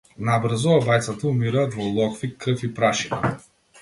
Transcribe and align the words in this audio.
Набрзо 0.27 0.77
обајцата 0.77 1.29
умираат 1.33 1.77
во 1.81 1.85
локви 1.99 2.31
крв 2.47 2.65
и 2.69 2.71
прашина. 2.81 3.35